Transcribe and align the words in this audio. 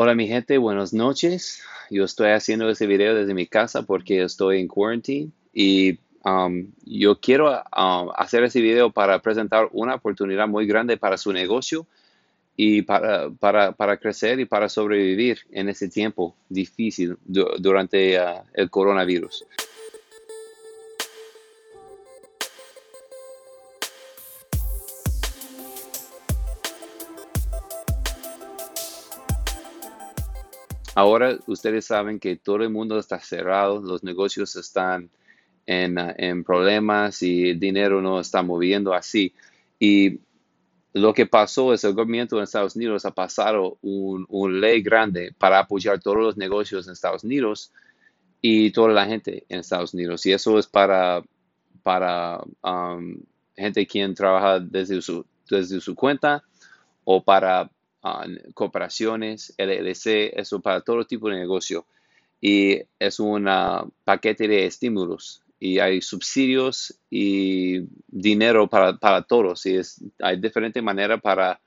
Hola 0.00 0.14
mi 0.14 0.28
gente, 0.28 0.58
buenas 0.58 0.92
noches. 0.92 1.60
Yo 1.90 2.04
estoy 2.04 2.28
haciendo 2.28 2.70
este 2.70 2.86
video 2.86 3.16
desde 3.16 3.34
mi 3.34 3.48
casa 3.48 3.82
porque 3.82 4.22
estoy 4.22 4.60
en 4.60 4.68
quarantine 4.68 5.32
y 5.52 5.98
um, 6.24 6.70
yo 6.84 7.18
quiero 7.18 7.50
um, 7.50 8.08
hacer 8.14 8.44
este 8.44 8.60
video 8.60 8.92
para 8.92 9.18
presentar 9.20 9.68
una 9.72 9.96
oportunidad 9.96 10.46
muy 10.46 10.68
grande 10.68 10.98
para 10.98 11.18
su 11.18 11.32
negocio 11.32 11.84
y 12.56 12.82
para, 12.82 13.30
para, 13.30 13.72
para 13.72 13.96
crecer 13.96 14.38
y 14.38 14.44
para 14.44 14.68
sobrevivir 14.68 15.40
en 15.50 15.68
ese 15.68 15.88
tiempo 15.88 16.36
difícil 16.48 17.16
durante 17.26 18.20
uh, 18.20 18.44
el 18.54 18.70
coronavirus. 18.70 19.46
Ahora 30.98 31.38
ustedes 31.46 31.84
saben 31.84 32.18
que 32.18 32.34
todo 32.34 32.64
el 32.64 32.70
mundo 32.70 32.98
está 32.98 33.20
cerrado, 33.20 33.80
los 33.80 34.02
negocios 34.02 34.56
están 34.56 35.08
en, 35.64 35.96
ah, 35.96 36.12
problemas 36.44 37.22
y 37.22 37.50
el 37.50 37.60
dinero 37.60 38.02
no 38.02 38.18
está 38.18 38.42
moviendo 38.42 38.92
así. 38.92 39.32
Y 39.78 40.18
lo 40.94 41.14
que 41.14 41.26
pasó 41.26 41.72
es 41.72 41.84
el 41.84 41.94
gobierno 41.94 42.38
de 42.38 42.42
Estados 42.42 42.74
Unidos 42.74 43.04
ha 43.04 43.12
pasado 43.12 43.78
una 43.80 44.58
ley 44.58 44.82
grande 44.82 45.32
para 45.38 45.60
apoyar 45.60 46.00
todos 46.00 46.16
los 46.16 46.36
negocios 46.36 46.88
en 46.88 46.94
Estados 46.94 47.22
Unidos 47.22 47.72
y 48.42 48.72
toda 48.72 48.88
la 48.88 49.06
gente 49.06 49.46
en 49.48 49.60
Estados 49.60 49.94
Unidos. 49.94 50.26
Y 50.26 50.32
eso 50.32 50.58
es 50.58 50.66
para, 50.66 51.22
para 51.84 52.40
um, 52.64 53.20
gente 53.56 53.86
quien 53.86 54.16
trabaja 54.16 54.58
desde 54.58 55.00
su, 55.00 55.24
desde 55.48 55.80
su 55.80 55.94
cuenta 55.94 56.42
o 57.04 57.22
para 57.22 57.70
cooperaciones, 58.54 59.54
LLC, 59.58 60.32
eso 60.38 60.60
para 60.60 60.80
todo 60.80 61.06
tipo 61.06 61.28
de 61.28 61.36
negocio. 61.36 61.86
Y 62.40 62.80
es 62.98 63.18
un 63.18 63.48
paquete 64.04 64.46
de 64.46 64.66
estímulos 64.66 65.42
y 65.60 65.78
hay 65.80 66.00
subsidios 66.00 66.94
y 67.10 67.80
dinero 68.06 68.68
para, 68.68 68.96
para 68.96 69.22
todos. 69.22 69.66
Y 69.66 69.76
es, 69.76 70.00
hay 70.20 70.40
diferentes 70.40 70.82
maneras 70.82 71.20
para, 71.20 71.60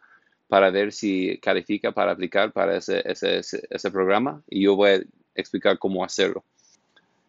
para 0.48 0.70
ver 0.70 0.94
si 0.94 1.38
califica 1.40 1.92
para 1.92 2.12
aplicar 2.12 2.52
para 2.52 2.78
ese, 2.78 3.02
ese, 3.06 3.40
ese, 3.40 3.92
programa 3.92 4.42
y 4.50 4.64
yo 4.64 4.76
voy 4.76 4.90
a 4.92 5.02
explicar 5.36 5.78
cómo 5.78 6.04
hacerlo. 6.04 6.44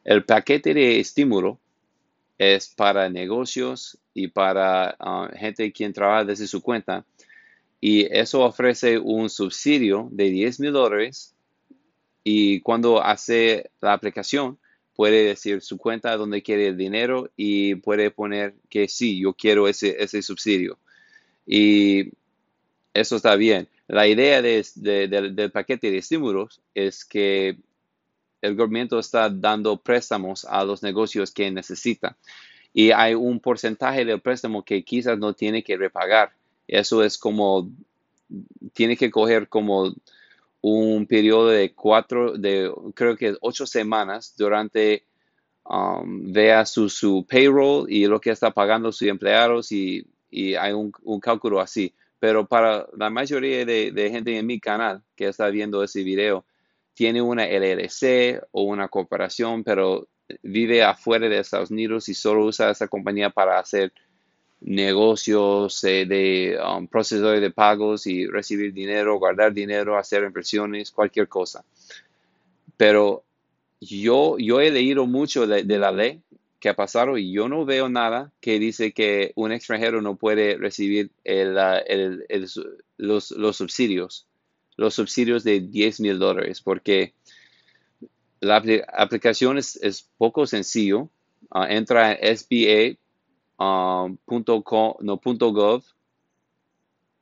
El 0.04 0.24
paquete 0.24 0.74
de 0.74 1.00
estímulo 1.00 1.58
es 2.38 2.68
para 2.68 3.08
negocios 3.08 3.98
y 4.14 4.28
para 4.28 4.96
ah, 4.98 5.30
gente 5.36 5.72
quien 5.72 5.92
trabaja 5.92 6.24
desde 6.24 6.46
su 6.46 6.60
cuenta 6.60 7.04
y 7.84 8.06
eso 8.16 8.44
ofrece 8.44 8.96
un 8.96 9.28
subsidio 9.28 10.08
de 10.12 10.30
10 10.30 10.60
mil 10.60 10.72
dólares 10.72 11.34
y 12.22 12.60
cuando 12.60 13.02
hace 13.02 13.72
la 13.80 13.92
aplicación 13.92 14.56
puede 14.94 15.24
decir 15.24 15.62
su 15.62 15.78
cuenta 15.78 16.16
donde 16.16 16.44
quiere 16.44 16.68
el 16.68 16.76
dinero 16.76 17.28
y 17.36 17.74
puede 17.74 18.12
poner 18.12 18.54
que 18.70 18.86
sí, 18.86 19.18
yo 19.20 19.34
quiero 19.34 19.66
ese, 19.66 20.00
ese 20.00 20.22
subsidio. 20.22 20.78
Y 21.44 22.12
eso 22.94 23.16
está 23.16 23.34
bien. 23.34 23.68
La 23.88 24.06
idea 24.06 24.40
del 24.40 25.50
paquete 25.52 25.90
de 25.90 25.98
estímulos 25.98 26.60
es 26.76 27.04
que 27.04 27.56
el 28.42 28.54
gobierno 28.54 29.00
está 29.00 29.28
dando 29.28 29.76
préstamos 29.82 30.44
a 30.44 30.64
los 30.64 30.84
negocios 30.84 31.32
que 31.32 31.50
necesitan. 31.50 32.14
Y 32.72 32.92
hay 32.92 33.14
un 33.14 33.40
porcentaje 33.40 34.04
del 34.04 34.20
préstamo 34.20 34.64
que 34.64 34.84
quizás 34.84 35.18
no 35.18 35.34
tiene 35.34 35.64
que 35.64 35.76
repagar 35.76 36.32
eso 36.66 37.02
es 37.02 37.18
como, 37.18 37.70
tiene 38.72 38.96
que 38.96 39.10
coger 39.10 39.48
como 39.48 39.92
un 40.60 41.06
periodo 41.06 41.48
de 41.48 41.74
cuatro, 41.74 42.36
de 42.38 42.72
creo 42.94 43.16
que 43.16 43.36
ocho 43.40 43.66
semanas 43.66 44.34
durante, 44.36 45.04
um, 45.64 46.32
vea 46.32 46.64
su, 46.64 46.88
su, 46.88 47.26
payroll 47.28 47.90
y 47.90 48.06
lo 48.06 48.20
que 48.20 48.30
está 48.30 48.52
pagando 48.52 48.92
sus 48.92 49.08
empleados 49.08 49.72
y, 49.72 50.06
y 50.30 50.54
hay 50.54 50.72
un, 50.72 50.92
un, 51.02 51.20
cálculo 51.20 51.60
así. 51.60 51.94
Pero 52.20 52.46
para 52.46 52.86
la 52.96 53.10
mayoría 53.10 53.64
de, 53.64 53.90
de, 53.90 54.10
gente 54.10 54.38
en 54.38 54.46
mi 54.46 54.60
canal 54.60 55.02
que 55.16 55.26
está 55.26 55.48
viendo 55.48 55.82
ese 55.82 56.04
video, 56.04 56.44
tiene 56.94 57.20
una 57.20 57.46
LLC 57.46 58.40
o 58.52 58.62
una 58.62 58.88
corporación, 58.88 59.64
pero 59.64 60.08
vive 60.42 60.82
afuera 60.84 61.28
de 61.28 61.38
Estados 61.38 61.70
Unidos 61.70 62.08
y 62.08 62.14
solo 62.14 62.44
usa 62.46 62.70
esa 62.70 62.88
compañía 62.88 63.30
para 63.30 63.58
hacer 63.58 63.92
negocios 64.64 65.82
eh, 65.84 66.06
de 66.06 66.58
um, 66.64 66.86
de 66.86 67.50
pagos 67.50 68.06
y 68.06 68.26
recibir 68.26 68.72
dinero, 68.72 69.18
guardar 69.18 69.52
dinero, 69.52 69.98
hacer 69.98 70.22
inversiones, 70.22 70.90
cualquier 70.90 71.28
cosa. 71.28 71.64
Pero 72.76 73.24
yo, 73.80 74.38
yo 74.38 74.60
he 74.60 74.70
leído 74.70 75.06
mucho 75.06 75.46
de, 75.46 75.64
la 75.64 75.90
ley 75.90 76.22
que 76.60 76.68
ha 76.68 76.74
pasado 76.74 77.18
y 77.18 77.32
yo 77.32 77.48
no 77.48 77.64
veo 77.64 77.88
nada 77.88 78.30
que 78.40 78.58
dice 78.60 78.92
que 78.92 79.32
un 79.34 79.50
extranjero 79.50 80.00
no 80.00 80.16
puede 80.16 80.56
recibir 80.56 81.10
los, 82.96 83.34
subsidios, 83.56 84.26
los 84.76 84.94
subsidios 84.94 85.42
de 85.42 85.60
10 85.60 86.00
mil 86.00 86.18
dólares, 86.20 86.60
porque 86.60 87.14
la 88.40 88.62
aplicación 88.96 89.58
es, 89.58 90.08
poco 90.18 90.46
sencillo. 90.46 91.08
Ah, 91.50 91.66
entra 91.68 92.12
en 92.14 92.36
SBA 92.36 93.01
Um, 93.62 94.16
punto 94.26 94.60
.gov, 95.52 95.84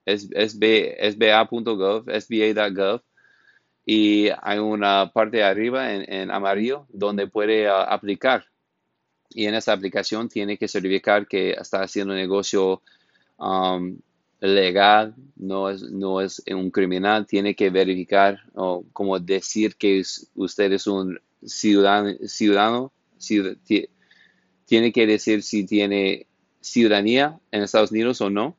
SB, 0.06 0.96
sba.gov, 1.12 2.08
sba.gov, 2.08 3.02
y 3.84 4.28
hay 4.40 4.58
una 4.58 5.10
parte 5.12 5.42
arriba 5.42 5.92
en, 5.92 6.30
amarillo 6.30 6.86
donde 6.88 7.26
puede 7.26 7.68
uh, 7.68 7.84
aplicar. 7.88 8.46
Y 9.28 9.46
en 9.46 9.54
esa 9.54 9.74
aplicación 9.74 10.28
tiene 10.30 10.56
que 10.56 10.66
certificar 10.66 11.26
que 11.26 11.50
está 11.50 11.82
haciendo 11.82 12.14
un 12.14 12.18
negocio 12.18 12.82
um, 13.36 13.98
legal, 14.40 15.14
no 15.36 15.68
es, 15.68 15.82
no 15.82 16.22
es 16.22 16.42
un 16.48 16.70
criminal, 16.70 17.26
tiene 17.26 17.54
que 17.54 17.68
verificar 17.68 18.40
o 18.54 18.84
como 18.94 19.18
decir 19.18 19.76
que 19.76 20.02
usted 20.34 20.72
es 20.72 20.86
un 20.86 21.20
ciudadano, 21.44 22.16
ciudadano, 22.26 22.92
tiene 24.64 24.92
que 24.92 25.06
decir 25.06 25.42
si 25.42 25.66
tiene 25.66 26.28
ciudadanía 26.60 27.38
en 27.50 27.62
Estados 27.62 27.90
Unidos 27.90 28.20
o 28.20 28.30
no, 28.30 28.56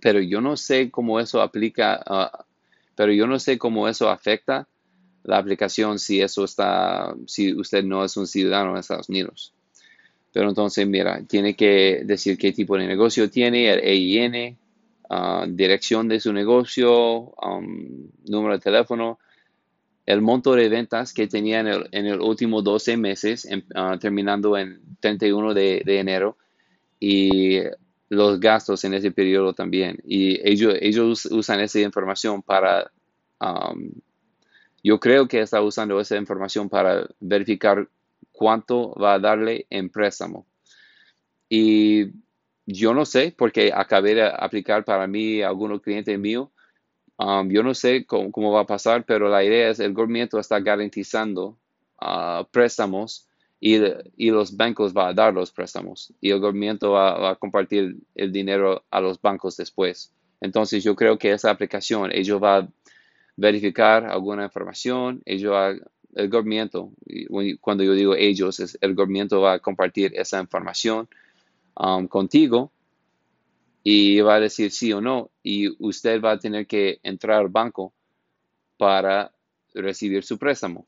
pero 0.00 0.20
yo 0.20 0.40
no 0.40 0.56
sé 0.56 0.90
cómo 0.90 1.20
eso 1.20 1.40
aplica, 1.40 2.02
ah, 2.06 2.44
pero 2.96 3.12
yo 3.12 3.26
no 3.26 3.38
sé 3.38 3.58
cómo 3.58 3.88
eso 3.88 4.10
afecta 4.10 4.68
la 5.22 5.38
aplicación 5.38 5.98
si 5.98 6.20
eso 6.20 6.44
está, 6.44 7.14
si 7.26 7.54
usted 7.54 7.84
no 7.84 8.04
es 8.04 8.16
un 8.16 8.26
ciudadano 8.26 8.72
en 8.72 8.78
Estados 8.78 9.08
Unidos. 9.08 9.54
Pero 10.32 10.48
entonces, 10.48 10.86
mira, 10.86 11.22
tiene 11.24 11.54
que 11.54 12.02
decir 12.04 12.38
qué 12.38 12.52
tipo 12.52 12.76
de 12.76 12.86
negocio 12.86 13.30
tiene, 13.30 13.70
el 13.70 13.80
EIN, 13.80 14.56
ah, 15.10 15.46
dirección 15.48 16.08
de 16.08 16.20
su 16.20 16.32
negocio, 16.32 17.34
um, 17.40 18.08
número 18.26 18.54
de 18.54 18.60
teléfono, 18.60 19.18
el 20.06 20.20
monto 20.20 20.54
de 20.54 20.68
ventas 20.68 21.12
que 21.12 21.28
tenía 21.28 21.60
en 21.60 21.66
el, 21.68 21.88
en 21.92 22.06
el 22.06 22.20
último 22.20 22.62
12 22.62 22.96
meses, 22.96 23.46
ah, 23.74 23.98
terminando 24.00 24.56
en 24.56 24.80
31 25.00 25.54
de, 25.54 25.82
de 25.84 25.98
enero, 26.00 26.38
y 27.04 27.58
los 28.10 28.38
gastos 28.38 28.84
en 28.84 28.94
ese 28.94 29.10
periodo 29.10 29.54
también. 29.54 29.98
Y 30.04 30.38
ellos, 30.48 30.76
ellos 30.80 31.26
usan 31.26 31.58
esa 31.58 31.80
información 31.80 32.42
para, 32.42 32.92
um, 33.40 33.90
yo 34.84 35.00
creo 35.00 35.26
que 35.26 35.40
está 35.40 35.60
usando 35.62 35.98
esa 35.98 36.16
información 36.16 36.68
para 36.68 37.08
verificar 37.18 37.88
cuánto 38.30 38.94
va 38.94 39.14
a 39.14 39.18
darle 39.18 39.66
en 39.68 39.90
préstamo. 39.90 40.46
Y 41.48 42.12
yo 42.66 42.94
no 42.94 43.04
sé, 43.04 43.34
porque 43.36 43.72
acabé 43.74 44.14
de 44.14 44.22
aplicar 44.22 44.84
para 44.84 45.08
mí 45.08 45.42
algunos 45.42 45.82
clientes 45.82 46.16
míos. 46.16 46.50
Um, 47.18 47.50
yo 47.50 47.64
no 47.64 47.74
sé 47.74 48.06
cómo, 48.06 48.52
va 48.52 48.60
a 48.60 48.66
pasar, 48.66 49.04
pero 49.04 49.28
la 49.28 49.42
idea 49.42 49.70
es 49.70 49.80
el 49.80 49.92
gobierno 49.92 50.38
está 50.38 50.60
garantizando 50.60 51.58
uh, 52.00 52.44
préstamos 52.52 53.28
y, 53.64 54.30
los 54.30 54.56
bancos 54.56 54.92
van 54.92 55.10
a 55.10 55.14
dar 55.14 55.32
los 55.32 55.52
préstamos 55.52 56.12
y 56.20 56.30
el 56.30 56.40
gobierno 56.40 56.90
va, 56.90 57.30
a 57.30 57.36
compartir 57.36 57.96
el 58.16 58.32
dinero 58.32 58.82
a 58.90 59.00
los 59.00 59.22
bancos 59.22 59.56
después. 59.56 60.12
Entonces 60.40 60.82
yo 60.82 60.96
creo 60.96 61.16
que 61.16 61.30
esa 61.30 61.50
aplicación, 61.50 62.10
ellos 62.12 62.42
va 62.42 62.58
a 62.58 62.68
verificar 63.36 64.04
alguna 64.06 64.42
información, 64.42 65.22
ellos 65.24 65.54
el 66.16 66.28
gobierno, 66.28 66.92
cuando 67.60 67.84
yo 67.84 67.92
digo 67.92 68.16
ellos, 68.16 68.58
es 68.58 68.76
el 68.80 68.96
gobierno 68.96 69.40
va 69.40 69.52
a 69.52 69.58
compartir 69.60 70.12
esa 70.16 70.40
información 70.40 71.08
um, 71.76 72.08
contigo 72.08 72.72
y 73.84 74.20
va 74.22 74.34
a 74.34 74.40
decir 74.40 74.72
sí 74.72 74.92
o 74.92 75.00
no 75.00 75.30
y 75.44 75.68
usted 75.78 76.20
va 76.20 76.32
a 76.32 76.38
tener 76.38 76.66
que 76.66 76.98
entrar 77.04 77.38
al 77.38 77.48
banco 77.48 77.92
para 78.76 79.30
recibir 79.72 80.24
su 80.24 80.36
préstamo. 80.36 80.84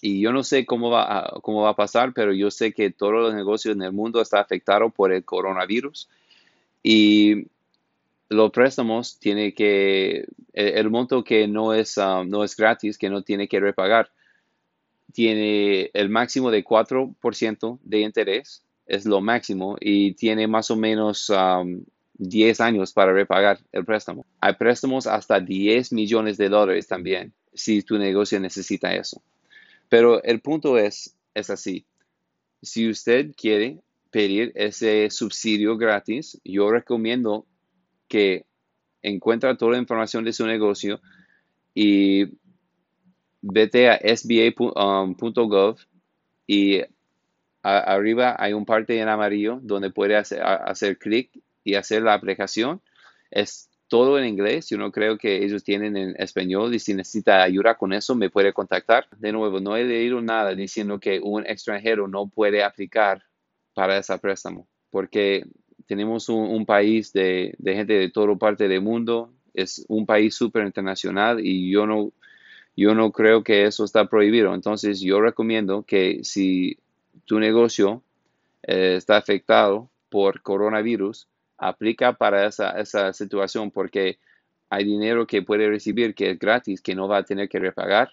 Y 0.00 0.20
yo 0.20 0.32
no 0.32 0.44
sé 0.44 0.64
cómo 0.64 0.90
va, 0.90 1.18
a, 1.18 1.40
cómo 1.40 1.62
va 1.62 1.70
a 1.70 1.76
pasar, 1.76 2.12
pero 2.12 2.32
yo 2.32 2.50
sé 2.50 2.72
que 2.72 2.90
todos 2.90 3.14
los 3.14 3.34
negocios 3.34 3.74
en 3.74 3.82
el 3.82 3.92
mundo 3.92 4.20
están 4.20 4.40
afectados 4.40 4.92
por 4.92 5.12
el 5.12 5.24
coronavirus. 5.24 6.08
Y 6.82 7.46
los 8.28 8.50
préstamos 8.50 9.18
tiene 9.18 9.54
que, 9.54 10.26
el, 10.52 10.90
monto 10.90 11.24
que 11.24 11.48
no 11.48 11.72
es, 11.72 11.96
um, 11.96 12.28
no 12.28 12.44
es 12.44 12.56
gratis, 12.56 12.98
que 12.98 13.10
no 13.10 13.22
tiene 13.22 13.48
que 13.48 13.60
repagar, 13.60 14.10
tiene 15.12 15.90
el 15.94 16.10
máximo 16.10 16.50
de 16.50 16.64
4% 16.64 17.78
de 17.82 18.00
interés, 18.00 18.62
es 18.86 19.06
lo 19.06 19.20
máximo, 19.20 19.76
y 19.80 20.12
tiene 20.12 20.46
más 20.46 20.70
o 20.70 20.76
menos 20.76 21.32
10 22.14 22.60
um, 22.60 22.66
años 22.66 22.92
para 22.92 23.12
repagar 23.12 23.58
el 23.72 23.84
préstamo. 23.84 24.26
Hay 24.40 24.54
préstamos 24.54 25.06
hasta 25.06 25.40
10 25.40 25.92
millones 25.92 26.36
de 26.36 26.48
dólares 26.48 26.86
también, 26.86 27.32
si 27.54 27.82
tu 27.82 27.98
negocio 27.98 28.38
necesita 28.38 28.94
eso. 28.94 29.22
Pero 29.88 30.22
el 30.22 30.40
punto 30.40 30.78
es, 30.78 31.16
es 31.34 31.50
así. 31.50 31.84
Si 32.62 32.88
usted 32.88 33.32
quiere 33.36 33.80
pedir 34.10 34.52
ese 34.54 35.10
subsidio 35.10 35.76
gratis, 35.76 36.40
yo 36.44 36.70
recomiendo 36.70 37.46
que 38.08 38.46
encuentre 39.02 39.54
toda 39.56 39.72
la 39.72 39.78
información 39.78 40.24
de 40.24 40.32
su 40.32 40.46
negocio 40.46 41.00
y 41.74 42.26
vete 43.40 43.88
a 43.88 43.98
sba.gov 44.16 45.76
y 46.46 46.82
arriba 47.62 48.34
hay 48.38 48.52
un 48.52 48.64
parte 48.64 48.98
en 48.98 49.08
amarillo 49.08 49.60
donde 49.62 49.90
puede 49.90 50.16
hacer, 50.16 50.42
hacer 50.42 50.98
clic 50.98 51.30
y 51.64 51.74
hacer 51.74 52.02
la 52.02 52.14
aplicación. 52.14 52.80
Todo 53.88 54.18
en 54.18 54.26
inglés. 54.26 54.68
Yo 54.68 54.78
no 54.78 54.92
creo 54.92 55.18
que 55.18 55.44
ellos 55.44 55.64
tienen 55.64 55.96
en 55.96 56.14
español 56.20 56.74
y 56.74 56.78
si 56.78 56.94
necesita 56.94 57.42
ayuda 57.42 57.74
con 57.74 57.92
eso 57.92 58.14
me 58.14 58.30
puede 58.30 58.52
contactar. 58.52 59.06
De 59.18 59.32
nuevo, 59.32 59.60
no 59.60 59.76
he 59.76 59.84
leído 59.84 60.20
nada 60.20 60.54
diciendo 60.54 61.00
que 61.00 61.20
un 61.22 61.46
extranjero 61.46 62.06
no 62.06 62.28
puede 62.28 62.62
aplicar 62.62 63.22
para 63.74 63.98
ese 63.98 64.16
préstamo, 64.18 64.66
porque 64.90 65.44
tenemos 65.86 66.28
un, 66.28 66.66
país 66.66 67.12
de, 67.12 67.56
gente 67.64 67.94
de 67.94 68.10
toda 68.10 68.36
parte 68.36 68.68
del 68.68 68.82
mundo, 68.82 69.32
es 69.54 69.84
un 69.88 70.04
país 70.04 70.34
súper 70.34 70.66
internacional 70.66 71.40
y 71.44 71.70
yo 71.70 71.86
no, 71.86 72.12
yo 72.76 72.94
no 72.94 73.10
creo 73.10 73.42
que 73.42 73.64
eso 73.64 73.84
está 73.84 74.06
prohibido. 74.06 74.54
Entonces 74.54 75.00
yo 75.00 75.20
recomiendo 75.20 75.84
que 75.84 76.20
si 76.24 76.78
tu 77.24 77.40
negocio 77.40 78.02
eh, 78.64 78.96
está 78.96 79.16
afectado 79.16 79.88
por 80.10 80.42
coronavirus, 80.42 81.28
aplica 81.58 82.14
para 82.14 82.46
esa, 82.46 82.70
esa 82.80 83.12
situación 83.12 83.70
porque 83.70 84.18
hay 84.70 84.84
dinero 84.84 85.26
que 85.26 85.42
puede 85.42 85.68
recibir 85.68 86.14
que 86.14 86.30
es 86.30 86.38
gratis, 86.38 86.80
que 86.80 86.94
no 86.94 87.08
va 87.08 87.18
a 87.18 87.24
tener 87.24 87.48
que 87.48 87.58
repagar 87.58 88.12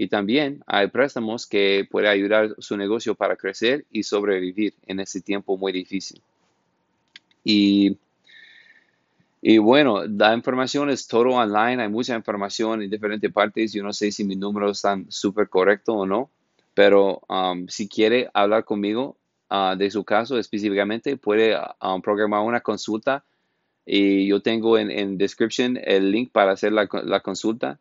y 0.00 0.06
también 0.06 0.62
hay 0.68 0.86
préstamos 0.86 1.44
que 1.44 1.84
pueden 1.90 2.08
ayudar 2.08 2.54
su 2.58 2.76
negocio 2.76 3.16
para 3.16 3.34
crecer 3.34 3.84
y 3.90 4.04
sobrevivir 4.04 4.74
en 4.86 5.00
ese 5.00 5.20
tiempo 5.20 5.56
muy 5.56 5.72
difícil. 5.72 6.22
Y, 7.42 7.98
y 9.42 9.58
bueno, 9.58 10.04
la 10.06 10.34
información 10.34 10.88
es 10.88 11.08
todo 11.08 11.30
online, 11.30 11.82
hay 11.82 11.88
mucha 11.88 12.14
información 12.14 12.80
en 12.80 12.90
diferentes 12.90 13.32
partes. 13.32 13.72
Yo 13.72 13.82
no 13.82 13.92
sé 13.92 14.12
si 14.12 14.22
mis 14.22 14.38
números 14.38 14.78
están 14.78 15.10
súper 15.10 15.48
correctos 15.48 15.96
o 15.98 16.06
no, 16.06 16.30
pero 16.74 17.20
um, 17.28 17.66
si 17.66 17.88
quiere 17.88 18.30
hablar 18.32 18.64
conmigo 18.64 19.16
uh, 19.50 19.76
de 19.76 19.90
su 19.90 20.04
caso 20.04 20.38
específicamente, 20.38 21.16
puede 21.16 21.56
um, 21.82 22.00
programar 22.02 22.42
una 22.42 22.60
consulta 22.60 23.24
y 23.84 24.26
yo 24.26 24.40
tengo 24.40 24.78
en, 24.78 24.90
en 24.90 25.16
description 25.16 25.78
el 25.82 26.10
link 26.10 26.30
para 26.30 26.52
hacer 26.52 26.72
la, 26.72 26.88
la 27.04 27.20
consulta 27.20 27.78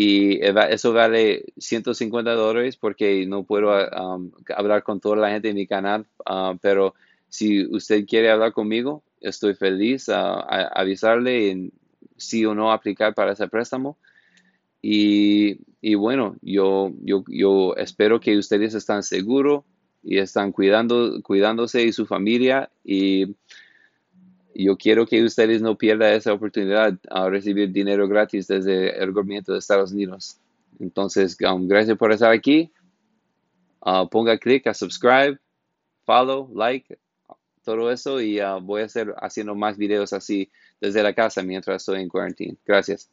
y 0.00 0.38
eso 0.44 0.92
vale 0.92 1.46
150 1.56 2.32
dólares 2.34 2.76
porque 2.76 3.26
no 3.26 3.42
puedo 3.42 3.70
um, 3.88 4.30
hablar 4.54 4.84
con 4.84 5.00
toda 5.00 5.16
la 5.16 5.30
gente 5.30 5.48
en 5.48 5.56
mi 5.56 5.66
canal, 5.66 6.06
uh, 6.30 6.56
pero 6.60 6.94
si 7.28 7.66
usted 7.66 8.06
quiere 8.06 8.30
hablar 8.30 8.52
conmigo, 8.52 9.02
estoy 9.20 9.54
feliz 9.54 10.08
a, 10.08 10.40
avisarle 10.68 11.50
en 11.50 11.72
sí 12.16 12.44
o 12.44 12.54
no 12.54 12.70
aplicar 12.70 13.14
para 13.14 13.32
ese 13.32 13.48
préstamo. 13.48 13.96
Y, 14.80 15.58
y 15.80 15.96
bueno, 15.96 16.36
yo, 16.42 16.92
yo, 17.02 17.24
yo, 17.26 17.74
espero 17.76 18.20
que 18.20 18.38
ustedes 18.38 18.74
están 18.74 19.02
seguros 19.02 19.64
y 20.08 20.18
están 20.18 20.52
cuidando, 20.52 21.20
cuidándose 21.22 21.82
y 21.82 21.92
su 21.92 22.06
familia 22.06 22.70
y 22.82 23.36
yo 24.54 24.76
quiero 24.78 25.06
que 25.06 25.22
ustedes 25.22 25.60
no 25.60 25.76
pierdan 25.76 26.14
esa 26.14 26.32
oportunidad 26.32 26.98
a 27.10 27.28
recibir 27.28 27.70
dinero 27.70 28.08
gratis 28.08 28.46
desde 28.48 28.98
el 28.98 29.12
gobierno 29.12 29.52
de 29.52 29.58
Estados 29.58 29.92
Unidos. 29.92 30.38
Entonces, 30.80 31.36
um, 31.42 31.68
gracias 31.68 31.98
por 31.98 32.10
estar 32.10 32.32
aquí. 32.32 32.72
Uh, 33.84 34.08
ponga 34.08 34.38
clic 34.38 34.66
a 34.66 34.72
subscribe, 34.72 35.38
follow, 36.06 36.50
like, 36.54 36.98
todo 37.62 37.92
eso 37.92 38.18
y 38.18 38.40
uh, 38.40 38.60
voy 38.62 38.80
a 38.80 38.86
estar 38.86 39.14
haciendo 39.20 39.54
más 39.54 39.76
videos 39.76 40.14
así 40.14 40.50
desde 40.80 41.02
la 41.02 41.12
casa 41.12 41.42
mientras 41.42 41.82
estoy 41.82 42.00
en 42.00 42.08
cuarentena. 42.08 42.54
Gracias. 42.64 43.10